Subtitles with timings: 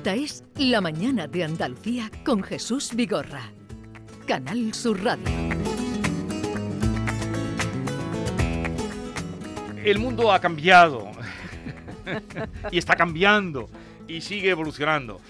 [0.00, 3.52] Esta es La Mañana de Andalucía con Jesús Vigorra.
[4.26, 5.26] Canal Sur Radio.
[9.84, 11.10] El mundo ha cambiado.
[12.70, 13.68] y está cambiando.
[14.08, 15.20] Y sigue evolucionando.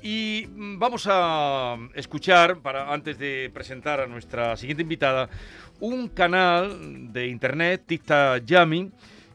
[0.00, 5.30] Y mm, vamos a escuchar, para, antes de presentar a nuestra siguiente invitada,
[5.80, 8.88] un canal de internet, Ticta Yami,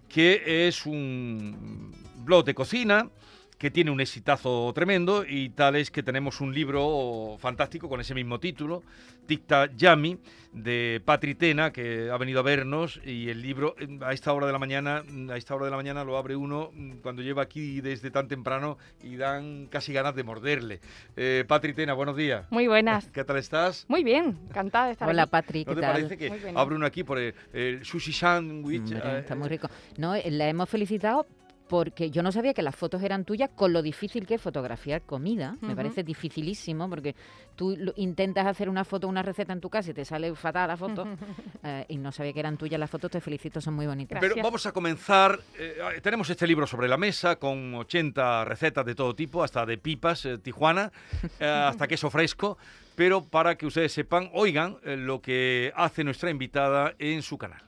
[0.08, 1.92] que es un
[2.24, 3.10] blog de cocina
[3.57, 8.14] que tiene un exitazo tremendo y tal es que tenemos un libro fantástico con ese
[8.14, 8.83] mismo título,
[9.25, 10.20] Ticta Yami,
[10.54, 14.54] de Patri Tena, que ha venido a vernos y el libro a esta hora de
[14.54, 16.71] la mañana, a esta hora de la mañana lo abre uno
[17.02, 20.80] cuando lleva aquí desde tan temprano y dan casi ganas de morderle.
[21.16, 22.46] Eh, Patri Tena, buenos días.
[22.52, 23.08] Muy buenas.
[23.10, 23.86] ¿Qué tal estás?
[23.88, 25.32] Muy bien, encantada de estar Hola, aquí.
[25.32, 25.92] Patri, ¿qué ¿No te tal?
[25.94, 28.92] parece que abre uno aquí por el, el sushi sandwich?
[28.92, 29.68] Eh, está muy rico.
[29.97, 31.25] No, eh, la hemos felicitado
[31.68, 35.02] porque yo no sabía que las fotos eran tuyas con lo difícil que es fotografiar
[35.02, 35.55] comida.
[35.61, 37.16] Me parece dificilísimo porque
[37.55, 40.67] tú lo- intentas hacer una foto, una receta en tu casa y te sale fatal
[40.69, 41.06] la foto.
[41.64, 43.11] eh, y no sabía que eran tuyas las fotos.
[43.11, 44.19] Te felicito, son muy bonitas.
[44.19, 44.44] Pero Gracias.
[44.44, 45.39] vamos a comenzar.
[45.59, 49.78] eh, tenemos este libro sobre la mesa con 80 recetas de todo tipo, hasta de
[49.78, 50.91] pipas, eh, Tijuana,
[51.39, 52.58] eh, hasta queso fresco.
[52.95, 57.61] Pero para que ustedes sepan, oigan eh, lo que hace nuestra invitada en su canal.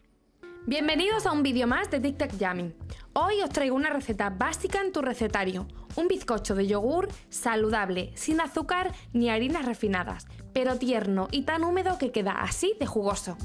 [0.68, 2.76] Bienvenidos a un vídeo más de Tic Tac Yummy.
[3.14, 5.68] Hoy os traigo una receta básica en tu recetario.
[5.96, 11.98] Un bizcocho de yogur saludable, sin azúcar ni harinas refinadas, pero tierno y tan húmedo
[11.98, 13.38] que queda así de jugoso.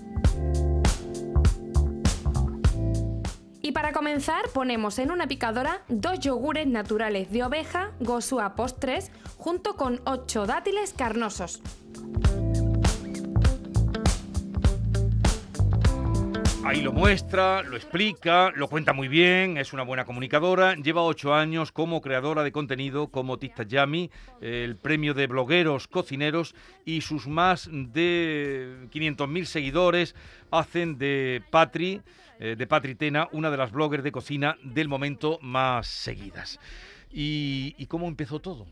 [3.63, 9.11] Y para comenzar ponemos en una picadora dos yogures naturales de oveja Gosua Post 3
[9.39, 11.63] junto con 8 dátiles carnosos.
[16.67, 20.75] Ahí lo muestra, lo explica, lo cuenta muy bien, es una buena comunicadora.
[20.77, 26.55] Lleva ocho años como creadora de contenido como Tista Yami, el premio de blogueros cocineros
[26.87, 30.15] y sus más de 500.000 seguidores
[30.51, 32.01] hacen de Patri,
[32.41, 36.59] eh, de Patri Tena, una de las bloggers de cocina del momento más seguidas.
[37.13, 38.67] ¿Y, y cómo empezó todo?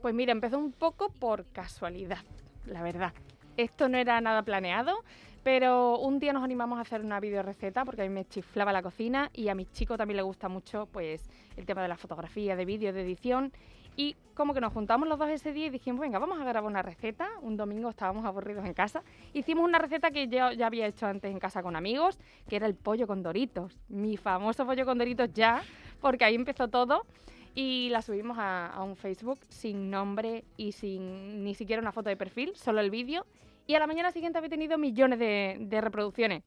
[0.00, 2.24] Pues mira, empezó un poco por casualidad,
[2.64, 3.12] la verdad.
[3.56, 5.04] Esto no era nada planeado,
[5.44, 8.82] pero un día nos animamos a hacer una videoreceta porque a mí me chiflaba la
[8.82, 12.56] cocina y a mi chico también le gusta mucho pues el tema de la fotografía,
[12.56, 13.52] de vídeo, de edición.
[13.96, 16.68] Y como que nos juntamos los dos ese día y dijimos, venga, vamos a grabar
[16.68, 17.28] una receta.
[17.42, 19.04] Un domingo estábamos aburridos en casa.
[19.32, 22.66] Hicimos una receta que yo ya había hecho antes en casa con amigos, que era
[22.66, 23.78] el pollo con doritos.
[23.88, 25.62] Mi famoso pollo con doritos ya,
[26.00, 27.06] porque ahí empezó todo
[27.54, 32.08] y la subimos a, a un Facebook sin nombre y sin ni siquiera una foto
[32.08, 33.26] de perfil, solo el vídeo.
[33.66, 36.42] Y a la mañana siguiente había tenido millones de, de reproducciones.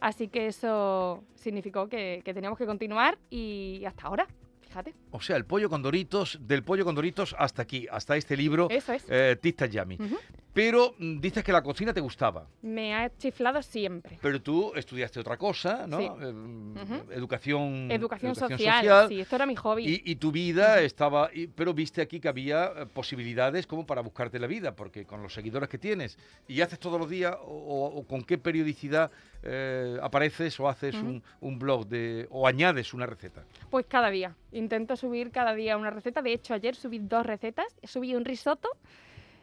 [0.00, 4.26] Así que eso significó que, que teníamos que continuar y hasta ahora,
[4.60, 4.94] fíjate.
[5.10, 8.68] O sea, el pollo con doritos, del pollo con doritos hasta aquí, hasta este libro,
[8.70, 9.06] Eso es.
[9.08, 9.96] eh, Tista Yami.
[9.96, 10.16] Ujú.
[10.58, 12.48] Pero mm, dices que la cocina te gustaba.
[12.62, 14.18] Me ha chiflado siempre.
[14.20, 15.98] Pero tú estudiaste otra cosa, ¿no?
[15.98, 16.04] Sí.
[16.20, 17.12] Eh, Ujú.
[17.12, 19.86] educación, Educación, social, sí, esto era mi hobby.
[19.86, 24.00] Y, y tu vida estaba, y- pero viste aquí que había eh, posibilidades como para
[24.00, 28.04] buscarte la vida, porque con los seguidores que tienes y haces todos los días, o,
[28.08, 29.12] con qué periodicidad
[29.44, 30.96] eh, apareces o haces
[31.40, 33.44] un blog de, o añades una receta.
[33.70, 34.34] Pues cada día.
[34.50, 36.20] Intento subir cada día una receta.
[36.20, 37.76] De hecho, ayer subí dos recetas.
[37.84, 38.68] Subí un risotto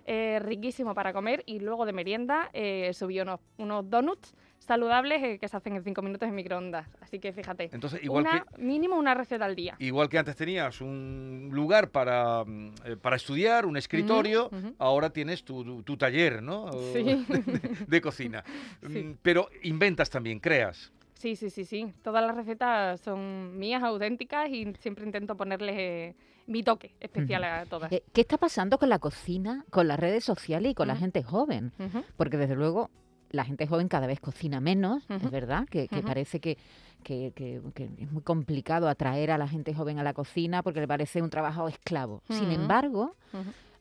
[0.05, 5.37] eh, riquísimo para comer y luego de merienda eh, subí unos, unos donuts saludables eh,
[5.39, 6.87] que se hacen en 5 minutos en microondas.
[7.01, 7.69] Así que fíjate.
[7.71, 9.75] Entonces, igual una, que Mínimo una receta al día.
[9.79, 14.49] Igual que antes tenías un lugar para, mm, eh, para estudiar, un escritorio,
[14.79, 16.71] ahora tienes tu, tu- tu taller, ¿no?
[16.93, 17.03] Sí.
[17.27, 18.43] De, de cocina.
[18.87, 19.03] Sí.
[19.03, 20.91] Mm, Pero inventas también, creas.
[21.13, 21.93] Sí, sí, sí, sí.
[22.03, 26.15] Todas las recetas son mías, auténticas y siempre intento ponerles eh,
[26.47, 27.91] mi toque especial a todas.
[27.91, 31.23] Eh, ¿Qué está pasando con la cocina, con las redes sociales y con la gente
[31.23, 31.71] joven?
[32.17, 32.89] Porque desde luego
[33.31, 36.57] la gente joven cada vez cocina menos, es verdad, que, parece que,
[37.03, 40.79] que- que- que es muy complicado atraer a la gente joven a la cocina porque
[40.79, 42.21] le parece un trabajo esclavo.
[42.29, 43.15] Sin embargo,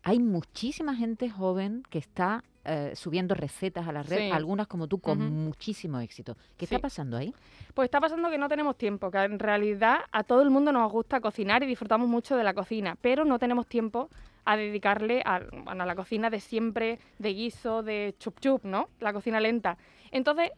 [0.02, 4.30] hay muchísima gente joven que está eh, subiendo recetas a la red, Sí.
[4.30, 6.34] algunas como tú, con muchísimo éxito.
[6.56, 6.74] ¿Qué Sí.
[6.74, 7.34] está pasando ahí?
[7.74, 10.90] Pues está pasando que no tenemos tiempo, que en realidad a todo el mundo nos
[10.90, 14.08] gusta cocinar y disfrutamos mucho de la cocina, pero no tenemos tiempo
[14.46, 18.88] a dedicarle a, bueno, a la cocina de siempre, de guiso, de chup chup, ¿no?
[19.00, 19.76] La cocina lenta.
[20.10, 20.50] Entonces,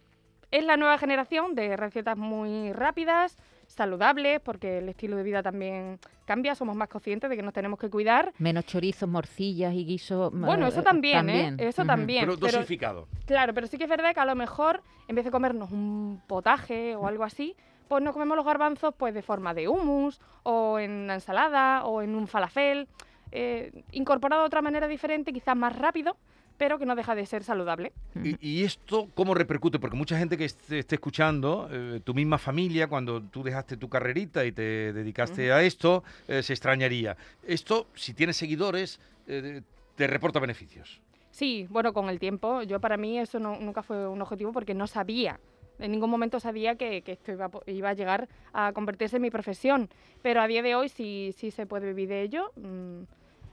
[0.50, 3.36] es la nueva generación de recetas muy rápidas,
[3.66, 7.78] saludables, porque el estilo de vida también cambia, somos más conscientes de que nos tenemos
[7.78, 8.32] que cuidar.
[8.38, 10.32] Menos chorizos, morcillas y guisos.
[10.32, 11.54] Bueno, eso también, ¿eh?
[11.58, 12.24] Eso también.
[12.26, 13.08] Pero pero- dosificado.
[13.26, 16.20] Claro, pero sí que es verdad que a lo mejor en vez de comernos un
[16.26, 17.54] potaje o algo así,
[17.88, 22.02] pues nos comemos los garbanzos pues de forma de hummus o en una ensalada o
[22.02, 22.88] en un falafel.
[23.32, 26.16] eh, incorporado de otra manera diferente, quizás más rápido,
[26.58, 27.92] pero que no deja de ser saludable.
[28.22, 29.78] ¿Y, y esto cómo repercute?
[29.78, 33.88] Porque mucha gente que esté, esté escuchando, eh, tu misma familia, cuando tú dejaste tu
[33.88, 37.16] carrerita y te dedicaste a esto, eh, se extrañaría.
[37.46, 39.62] Esto, si tienes seguidores, eh,
[39.94, 41.00] te reporta beneficios.
[41.30, 44.72] Sí, bueno, con el tiempo, yo para mí eso no- nunca fue un objetivo porque
[44.74, 45.38] no sabía,
[45.78, 49.16] en ningún momento sabía que, que esto iba, a po- iba a llegar a convertirse
[49.16, 49.90] en mi profesión,
[50.22, 52.50] pero a día de hoy sí, sí se puede vivir de ello.
[52.56, 53.02] mm,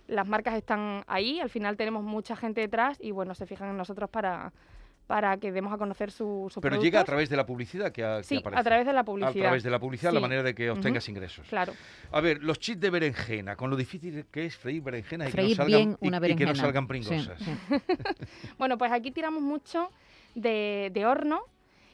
[0.07, 3.77] las marcas están ahí, al final tenemos mucha gente detrás y bueno, se fijan en
[3.77, 4.51] nosotros para,
[5.07, 8.03] para que demos a conocer su, sus Pero llega a través de la publicidad que,
[8.03, 8.59] a- que Sí, aparece.
[8.59, 9.43] a través de la A publicidad.
[9.45, 11.47] través de la publicidad, la manera de que obtengas ingresos.
[11.47, 11.73] Claro.
[12.11, 15.37] A ver, los chips de berenjena, con lo difícil que es freír berenjenas y que,
[15.37, 16.51] no Freír salgan, y- una y que berenjena.
[16.51, 17.39] no salgan pringosas.
[17.39, 17.51] sí.
[18.57, 19.89] Bueno, pues aquí tiramos mucho
[20.35, 21.41] de, de horno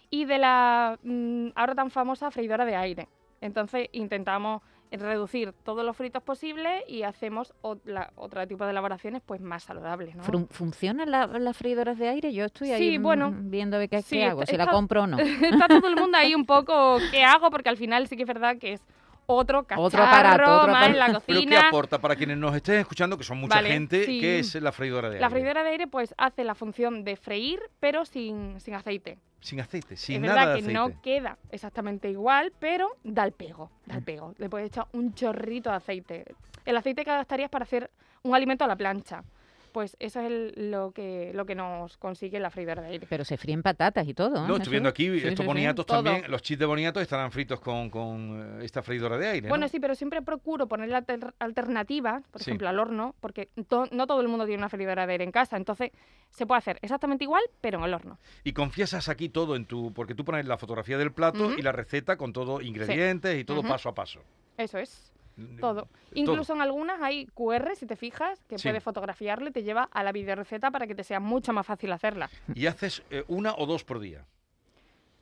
[0.09, 3.07] y de la mm, ahora tan famosa freidora de aire.
[3.41, 4.61] Entonces intentamos
[4.91, 9.63] reducir todos los fritos posibles y hacemos ot- la- otro tipo de elaboraciones pues más
[9.63, 10.15] saludables.
[10.15, 10.24] ¿no?
[10.50, 12.33] ¿Funcionan la- las freidoras de aire?
[12.33, 15.18] Yo estoy ahí Sí, bueno, viendo qué, sí, hago, está- si la compro o no.
[15.63, 17.50] Está todo el mundo ahí un poco ¿qué hago?
[17.51, 18.81] Porque al final sí que es verdad que es
[19.31, 21.67] otro cacharro Otro aparato, otro más en la Pero ¿qué cocina.
[21.67, 24.19] aporta para quienes nos estén escuchando, que son mucha Vale, gente, sí.
[24.19, 25.21] qué es la freidora de aire?
[25.21, 29.19] La freidora de aire pues hace la función de freír pero sin, sin aceite.
[29.41, 30.73] Sin aceite, sin es nada verdad de que aceite.
[30.95, 34.33] no queda exactamente igual, pero da el pego, da el pego.
[34.37, 36.25] Le puedes echar un chorrito de aceite.
[36.65, 37.89] El aceite que gastarías para hacer
[38.23, 39.23] un alimento a la plancha.
[39.71, 43.07] Pues eso es el- lo, que, lo que nos consigue la freidora de aire.
[43.10, 44.44] Pero se fríen patatas y todo.
[44.44, 45.45] ¿eh, No, estoy viendo aquí Sí, estos sí, sí.
[45.45, 46.04] boniatos Todo.
[46.04, 49.50] también, los chips de boniatos estarán fritos con, con, eh, esta freidora de aire, ¿no?
[49.50, 52.50] Bueno, sí, pero siempre procuro ponerle alter- alternativas, por Sí.
[52.50, 55.31] ejemplo, al horno, porque to- no todo el mundo tiene una freidora de aire en
[55.31, 55.57] casa.
[55.57, 55.92] Entonces,
[56.31, 58.18] se puede hacer exactamente igual, pero en el horno.
[58.44, 59.94] Y confiesas aquí todo en tu...
[59.94, 63.63] Porque tú pones la fotografía del plato y la receta con todo ingredientes y todo
[63.63, 64.21] paso a paso.
[64.57, 65.12] Eso es.
[65.59, 65.88] Todo.
[66.13, 68.68] Incluso en algunas hay QR, si te fijas, que Sí.
[68.68, 71.91] puedes fotografiarlo y te lleva a la videoreceta para que te sea mucho más fácil
[71.91, 72.30] hacerla.
[72.56, 74.25] Y haces eh, una o dos por día.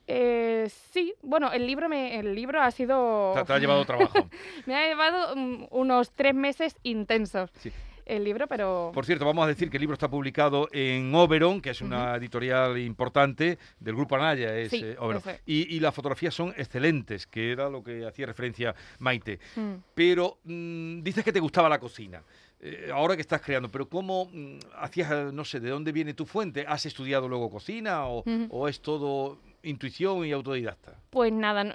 [0.06, 4.28] Eh, sí, bueno, el libro me, el libro ha sido Te, te ha llevado trabajo.
[4.66, 7.70] me ha llevado mm, unos tres meses intensos Sí.
[8.08, 11.60] El libro, pero Por cierto, vamos a decir que el libro está publicado en Oberon,
[11.60, 15.22] que es una editorial importante del grupo Anaya, es Sí, eh, Oberon.
[15.26, 15.40] es.
[15.46, 19.38] Y, y las fotografías son excelentes, que era lo que hacía referencia Maite.
[19.56, 22.22] mm, Pero mm, dices que te gustaba la cocina.
[22.60, 26.14] Eh, ahora que estás creando, pero ¿cómo mm, hacías, eh, no sé, de dónde viene
[26.14, 26.64] tu fuente?
[26.66, 28.46] ¿Has estudiado luego cocina o, Ujú.
[28.50, 30.94] o es todo intuición y autodidacta?
[31.10, 31.74] pues nada, no-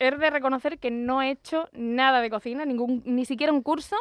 [0.00, 3.96] he de reconocer que no he hecho nada de cocina, ningún, ni siquiera un curso,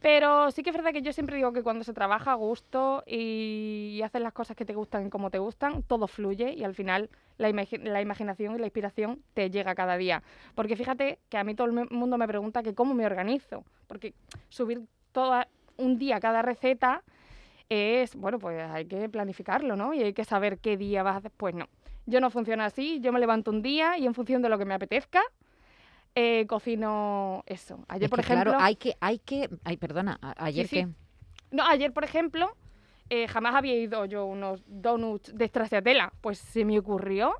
[0.00, 3.02] pero sí que es verdad que yo siempre digo que cuando se trabaja a gusto
[3.06, 7.10] y, haces las cosas que te gustan como te gustan, todo fluye y al final
[7.38, 10.22] la, la imaginación y la inspiración te llega cada día.
[10.54, 14.14] Porque fíjate que a mí todo el mundo me pregunta que cómo me organizo, porque
[14.48, 14.82] subir
[15.12, 17.02] toda, un día cada receta
[17.68, 19.92] es, bueno, pues hay que planificarlo, ¿no?
[19.92, 21.32] Y hay que saber qué día vas a hacer.
[21.36, 21.68] Pues no,
[22.06, 24.64] yo no funciona así, yo me levanto un día y en función de lo que
[24.64, 25.22] me apetezca,
[26.16, 27.84] eh, cocino eso.
[27.88, 28.50] Ayer, Es por que, ejemplo...
[28.52, 30.76] Claro, hay que, hay que, ay, perdona, ayer sí.
[30.76, 30.88] que
[31.52, 32.56] No, ayer, por ejemplo,
[33.10, 36.12] eh, jamás había ido yo unos donuts de stracciatella.
[36.20, 37.34] Pues se me ocurrió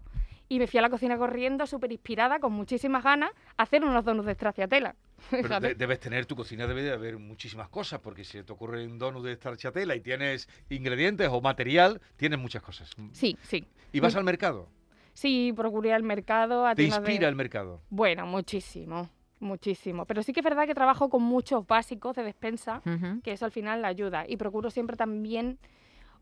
[0.48, 4.04] y me fui a la cocina corriendo, súper inspirada, con muchísimas ganas, a hacer unos
[4.04, 4.94] donuts de stracciatella.
[5.30, 8.86] Pero de- debes tener, tu cocina debe de haber muchísimas cosas, porque si te ocurre
[8.86, 12.94] un donut de starchatela y tienes ingredientes o material, tienes muchas cosas.
[13.12, 13.64] Sí, sí.
[13.92, 14.68] ¿Y vas al mercado?
[15.16, 17.80] Sí, procuré al mercado, a ¿Te tiendas de- inspira el mercado?
[17.88, 19.08] Bueno, muchísimo,
[19.40, 20.04] muchísimo.
[20.04, 22.82] Pero sí que es verdad que trabajo con muchos básicos de despensa,
[23.24, 24.26] que eso al final ayuda.
[24.28, 25.58] Y procuro siempre también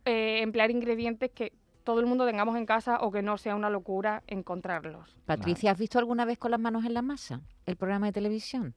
[0.04, 3.68] eh, emplear ingredientes que todo el mundo tengamos en casa o que no sea una
[3.68, 5.16] locura encontrarlos.
[5.26, 8.74] Patricia, ¿has visto alguna vez con las manos en la masa el programa de televisión?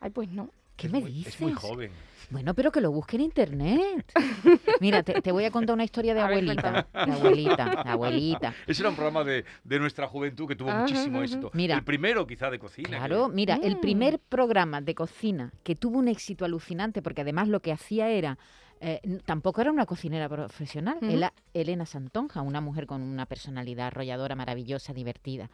[0.00, 0.50] Ay, pues no.
[0.80, 1.34] ¿Qué Es me muy- dices?
[1.34, 1.90] Es muy joven.
[2.30, 4.12] Bueno, pero que lo busque en internet.
[4.80, 6.86] Mira, te, te voy a contar una historia de abuelita.
[6.92, 8.54] De abuelita, de abuelita.
[8.68, 11.24] Ese era un programa de, de nuestra juventud que tuvo Ajá, muchísimo ajá.
[11.24, 11.50] éxito.
[11.54, 11.74] Mira.
[11.74, 12.88] el primero quizá de cocina.
[12.98, 13.80] Claro, que- mira, el Mm.
[13.80, 18.38] primer programa de cocina que tuvo un éxito alucinante, porque además lo que hacía era,
[18.80, 24.36] eh, tampoco era una cocinera profesional, era Elena Santonja, una mujer con una personalidad arrolladora,
[24.36, 25.50] maravillosa, divertida.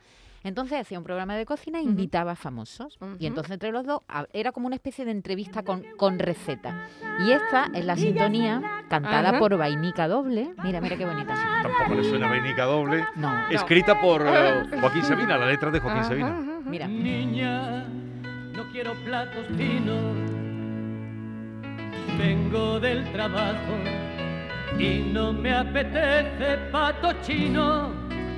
[0.46, 2.96] Entonces hacía un programa de cocina e invitaba a famosos.
[3.18, 6.86] Y entonces entre los dos era como una especie de entrevista con, con receta.
[7.26, 9.38] Y esta es la sintonía cantada Ajá.
[9.40, 10.54] por Vainica Doble.
[10.62, 11.34] Mira, mira qué bonita.
[11.64, 13.04] Tampoco le suena Benica Doble.
[13.16, 16.60] No, Escrita por eh, Joaquín Sabina, la letra de Joaquín Ajá, Sabina.
[16.64, 16.86] mira.
[16.86, 17.82] Niña,
[18.54, 20.14] no quiero platos finos.
[22.20, 23.74] Vengo del trabajo
[24.78, 27.90] y no me apetece pato chino.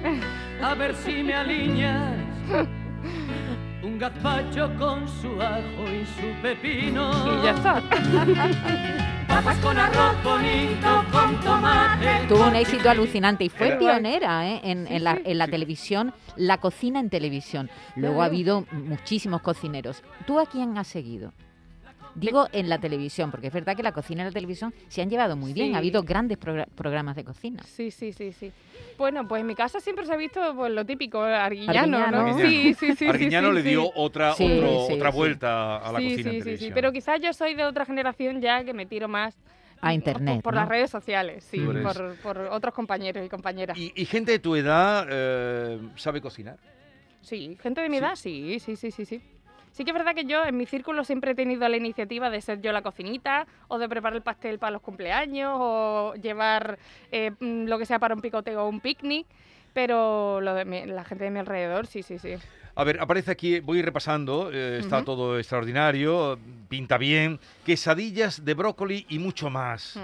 [0.62, 2.14] A ver si me alineas
[3.82, 7.10] un gazpacho con su ajo y su pepino.
[7.40, 7.82] Y ya está.
[9.28, 12.26] Papas con arroz bonito, con tomate.
[12.28, 14.60] Tuvo un éxito alucinante y fue Era- pionera ¿eh?
[14.64, 17.70] en, la, en la televisión, la cocina en televisión.
[17.94, 20.02] Luego ha habido muchísimos cocineros.
[20.26, 21.32] ¿Tú a quién has seguido?
[22.18, 25.10] Digo en la televisión, porque es verdad que la cocina y la televisión se han
[25.10, 25.68] llevado muy bien.
[25.68, 25.74] Sí.
[25.74, 27.62] Ha habido grandes progra- programas de cocina.
[27.64, 28.52] Sí, sí, sí, sí.
[28.96, 32.10] Bueno, pues en mi casa siempre se ha visto pues, lo típico, arguillano, Arguiñano.
[32.10, 32.18] ¿no?
[32.28, 32.50] Arguiñano.
[32.50, 32.96] Sí, sí, sí.
[32.96, 33.68] sí, le sí.
[33.68, 35.16] dio otra, Sí, otro- sí, otra sí.
[35.16, 36.72] vuelta a la sí, cocina sí, en sí, sí, televisión.
[36.74, 39.36] pero quizás yo soy de otra generación ya que me tiro más
[39.80, 40.60] A internet, por, ¿no?
[40.60, 43.78] las redes sociales, sí, por, por otros compañeros y compañeras.
[43.78, 46.56] ¿Y, y gente de tu edad eh, sabe cocinar?
[47.22, 48.02] Sí, gente de mi Sí.
[48.04, 49.20] edad, sí, sí, sí, sí, sí.
[49.72, 52.40] Sí que es verdad que yo en mi círculo siempre he tenido la iniciativa de
[52.40, 56.78] ser yo la cocinita o de preparar el pastel para los cumpleaños o llevar
[57.12, 59.26] eh, mm, lo que sea para un picoteo o un picnic,
[59.72, 62.34] pero lo de mi- la gente de mi alrededor, sí, sí, sí.
[62.74, 69.04] A ver, aparece aquí, voy repasando, eh, está todo extraordinario, pinta bien, quesadillas de brócoli
[69.08, 69.98] y mucho más.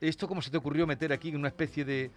[0.00, 2.10] ¿Esto cómo se te ocurrió meter aquí una especie de,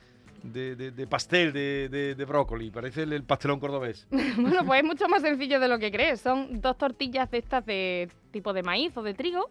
[0.44, 2.70] de- de- de pastel de, de- de brócoli?
[2.72, 4.08] Parece el, el pastelón cordobés.
[4.38, 6.22] Bueno, pues es mucho más sencillo de lo que crees.
[6.22, 9.50] Son dos tortillas de estas de tipo de maíz o de trigo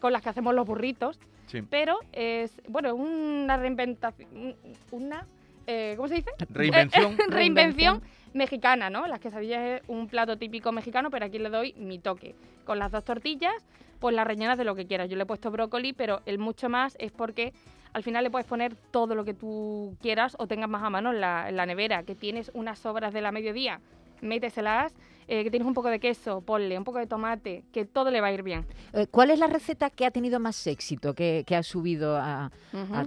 [0.00, 1.62] con las que hacemos los burritos, Sí.
[1.62, 4.56] pero es, bueno, es una reinventación,
[4.90, 5.26] una,
[5.66, 6.30] eh, ¿cómo se dice?
[6.50, 7.16] Reinvención.
[7.28, 8.02] reinvención
[8.34, 9.06] mexicana, ¿no?
[9.06, 12.34] Las quesadillas es un plato típico mexicano, pero aquí le doy mi toque.
[12.64, 13.52] Con las dos tortillas,
[14.00, 15.08] pues las rellenas de lo que quieras.
[15.10, 17.52] Yo le he puesto brócoli, pero el mucho más es porque
[17.92, 21.10] al final le puedes poner todo lo que tú quieras o tengas más a mano
[21.12, 22.02] en la, en la nevera.
[22.04, 23.80] Que tienes unas sobras de la mediodía,
[24.20, 24.94] méteselas.
[25.28, 28.20] eh, que tienes un poco de queso, ponle un poco de tomate, que todo le
[28.20, 28.66] va a ir bien.
[28.92, 32.50] Eh, ¿Cuál es la receta que ha tenido más éxito, que, que has subido a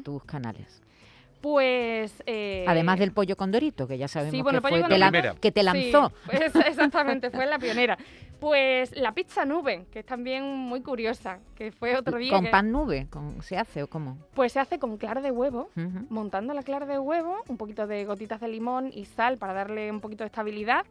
[0.03, 0.81] tus canales?
[1.49, 2.23] Pues...
[2.25, 5.11] eh, Además del pollo con dorito, que ya sabemos sí, bueno, que, fue, te la-
[5.39, 6.11] que te Sí, lanzó.
[6.25, 7.99] pues, exactamente, fue la pionera.
[8.39, 12.31] Pues la pizza nube, que es también muy curiosa, que fue otro día.
[12.31, 13.05] ¿Con que- pan nube?
[13.11, 14.17] ¿Con- ¿Se hace o cómo?
[14.33, 15.69] Pues se hace con clara de huevo,
[16.09, 19.91] montando la clara de huevo, un poquito de gotitas de limón y sal para darle
[19.91, 20.83] un poquito de estabilidad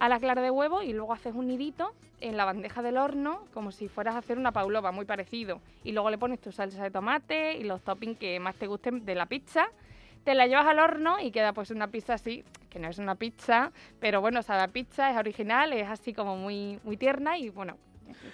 [0.00, 3.44] a la clara de huevo y luego haces un nidito en la bandeja del horno
[3.54, 5.60] como si fueras a hacer una paulova, muy parecido.
[5.84, 9.04] Y luego le pones tu salsa de tomate y los toppings que más te gusten
[9.04, 9.68] de la pizza.
[10.24, 13.16] Te la llevas al horno y queda pues una pizza así, que no es una
[13.16, 17.48] pizza, pero bueno, sea, la pizza es original, es así como muy, muy tierna y
[17.48, 17.76] bueno,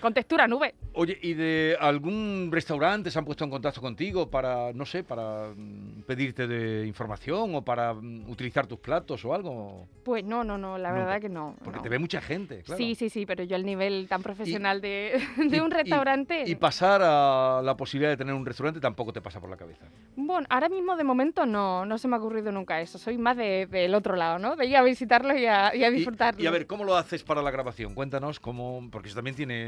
[0.00, 0.74] con textura nube.
[0.94, 5.52] Oye, ¿y de algún restaurante se han puesto en contacto contigo para, no sé, para
[5.56, 9.86] mm, pedirte de información o para mm, utilizar tus platos o algo?
[10.04, 11.04] Pues no, no, no, la Nunca.
[11.04, 11.56] verdad que no.
[11.62, 11.82] Porque no.
[11.82, 12.78] te ve mucha gente, claro.
[12.78, 16.44] Sí, sí, sí, pero yo al nivel tan profesional de, de y- un restaurante...
[16.46, 19.86] Y pasar a la posibilidad de tener un restaurante tampoco te pasa por la cabeza.
[20.16, 22.98] Bueno, ahora mismo de momento no, no se me ha ocurrido nunca eso.
[22.98, 24.56] Soy más de- del otro lado, ¿no?
[24.56, 26.42] De ir a visitarlos y a, y a Y- disfrutarlos.
[26.42, 27.94] Y, a ver, ¿cómo lo haces para la grabación?
[27.94, 29.67] Cuéntanos cómo, porque eso también tiene,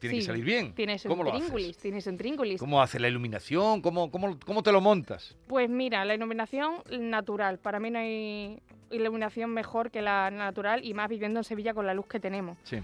[0.00, 0.74] tiene que Sí, salir bien.
[0.74, 2.58] Tienes un ¿Cómo tríngulis, tienes un tríngulis.
[2.58, 3.80] ¿Cómo hace la iluminación?
[3.80, 5.36] ¿Cómo, cómo, cómo te lo montas?
[5.46, 7.58] Pues mira, la iluminación natural.
[7.58, 11.86] Para mí no hay iluminación mejor que la natural y más viviendo en Sevilla con
[11.86, 12.58] la luz que tenemos.
[12.64, 12.78] Sí.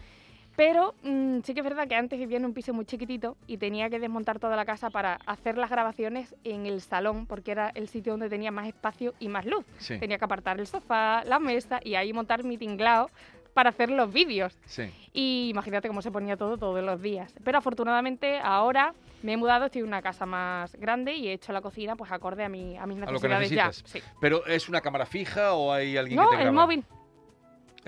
[0.56, 3.56] Pero mm, sí que es verdad que antes vivía en un piso muy chiquitito y
[3.56, 7.70] tenía que desmontar toda la casa para hacer las grabaciones en el salón, porque era
[7.74, 9.64] el sitio donde tenía más espacio y más luz.
[9.78, 9.98] Sí.
[9.98, 13.10] Tenía que apartar el sofá, la mesa y ahí montar mi tinglao
[13.54, 14.58] para hacer los vídeos.
[14.66, 14.90] Sí.
[15.12, 17.32] Y imagínate cómo se ponía todo todos los días.
[17.44, 18.92] Pero afortunadamente ahora
[19.22, 22.12] me he mudado, estoy en una casa más grande y he hecho la cocina pues
[22.12, 23.88] acorde a, mi, a mis A lo que necesidades ya.
[23.88, 24.02] Sí.
[24.20, 26.66] ¿Pero es una cámara fija o hay alguien No, que te el graba?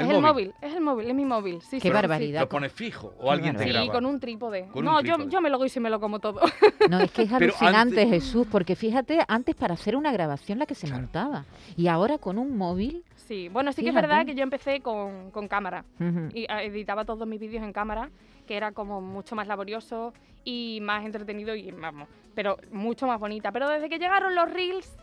[0.05, 0.11] Móvil.
[0.11, 1.61] es el móvil, es el móvil, es mi móvil.
[1.63, 2.41] Sí, Qué sí, sí, barbaridad.
[2.41, 3.85] ¿Lo pones fijo o Qué alguien te Sí, graba?
[3.87, 4.67] Sí, con un trípode.
[4.73, 5.25] Con un no, trípode.
[5.25, 6.41] Yo, yo me lo doy y me lo como todo.
[6.91, 10.67] No, es que es alucinante, antes- Jesús, porque fíjate, antes para hacer una grabación la
[10.67, 11.03] que se Claro.
[11.03, 11.45] montaba.
[11.77, 13.03] Y ahora con un móvil.
[13.17, 14.07] sí, bueno, sí que es Fíjate.
[14.07, 15.85] verdad que yo empecé con, con cámara.
[15.99, 16.29] ujú.
[16.33, 18.11] y ah, editaba todos mis vídeos en cámara,
[18.47, 20.13] que era como mucho más laborioso
[20.45, 23.51] y más entretenido y vamos, pero mucho más bonita.
[23.51, 24.97] Pero desde que llegaron los reels,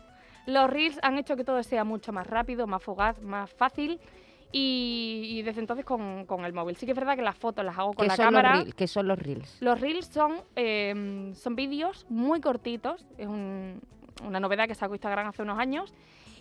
[0.46, 4.00] los reels han hecho que todo sea mucho más rápido, más fugaz, más fácil.
[4.52, 6.76] Y, y desde entonces con, con el móvil.
[6.76, 8.56] Sí que es verdad que las fotos las hago con ¿Qué, la cámara.
[8.64, 8.74] los?
[8.74, 9.56] ¿Qué son los reels?
[9.60, 13.80] Los reels son, eh, son vídeos muy cortitos, es un-
[14.24, 15.92] una novedad que sacó Instagram hace unos años.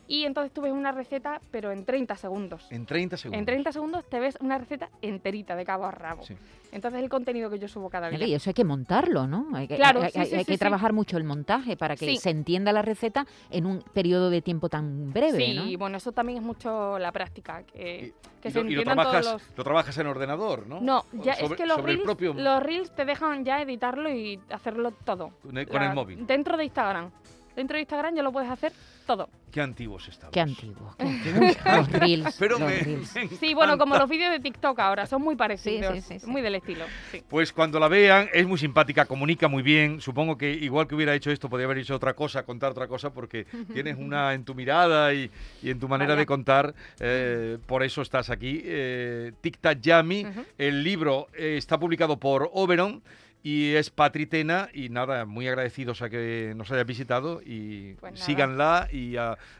[0.07, 2.67] Y entonces tú ves una receta, pero en 30 segundos.
[2.72, 3.39] En 30 segundos.
[3.39, 6.24] En 30 segundos te ves una receta enterita de cabo a rabo.
[6.24, 6.36] Sí.
[6.74, 8.25] Entonces el contenido que yo subo cada día.
[8.27, 9.48] Y eso hay que montarlo, ¿no?
[9.53, 10.57] Hay que, Claro, hay- sí, hay- sí, hay sí, que sí.
[10.60, 12.17] trabajar mucho el montaje para que Sí.
[12.17, 15.77] se entienda la receta en un periodo de tiempo tan breve, sí, ¿no?
[15.77, 19.22] bueno, eso también es mucho la práctica, que, que y, se lo, y lo trabajas,
[19.22, 19.57] todos los...
[19.57, 20.81] lo trabajas en ordenador, ¿no?
[20.81, 24.12] No, ya sobre, es que los reels, el propio los reels te dejan ya editarlo
[24.12, 25.31] y hacerlo todo.
[25.43, 26.25] con el, con el La- móvil.
[26.27, 27.12] Dentro de Instagram.
[27.55, 28.72] Dentro de Instagram ya lo puedes hacer
[29.05, 29.29] todo.
[29.51, 30.33] Qué antiguos estamos.
[30.33, 30.95] Qué antiguo.
[30.98, 31.48] qué antiguo.
[31.75, 32.36] los reels.
[32.39, 33.15] Pero los me- reels.
[33.15, 35.93] me Sí, bueno, como los vídeos de TikTok ahora, son muy parecidos.
[35.93, 36.25] sí, sí, sí.
[36.27, 36.86] Muy del estilo.
[37.12, 37.22] sí.
[37.29, 40.01] Pues cuando la vean, es muy simpática, comunica muy bien.
[40.01, 43.12] Supongo que igual que hubiera hecho esto, podría haber hecho otra cosa, contar otra cosa,
[43.13, 45.29] porque tienes una en tu mirada y,
[45.62, 46.19] y en tu manera Vaya.
[46.22, 46.74] de contar.
[47.00, 48.62] eh, por eso estás aquí.
[48.63, 49.79] Eh, Tic Tac.
[49.83, 50.45] Ujú.
[50.57, 53.03] El libro eh, está publicado por Oberon.
[53.45, 58.88] Y es Patritena y nada, muy agradecidos a que nos hayas visitado y Pues síganla
[58.89, 59.15] y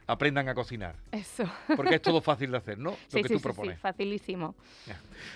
[0.08, 0.96] aprendan a cocinar.
[1.12, 1.44] Eso.
[1.76, 2.92] Porque es todo fácil de hacer, ¿no?
[2.92, 3.76] Lo Sí, que sí, tú sí, propones.
[3.76, 4.56] sí, facilísimo.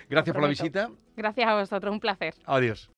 [0.09, 0.89] Gracias por la visita.
[1.17, 2.35] Gracias a vosotros, un placer.
[2.45, 2.89] Adiós.